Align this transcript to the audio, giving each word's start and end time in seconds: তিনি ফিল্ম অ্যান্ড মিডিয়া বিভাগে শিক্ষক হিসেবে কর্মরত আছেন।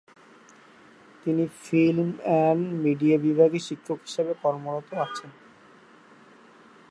তিনি 1.23 1.43
ফিল্ম 1.61 2.09
অ্যান্ড 2.19 2.63
মিডিয়া 2.83 3.17
বিভাগে 3.17 3.59
শিক্ষক 3.67 3.99
হিসেবে 4.07 4.33
কর্মরত 4.43 4.89
আছেন। 5.05 5.31